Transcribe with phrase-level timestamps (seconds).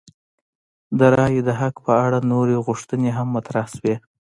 [0.97, 3.95] د رایې د حق په اړه نورې غوښتنې هم مطرح شوې.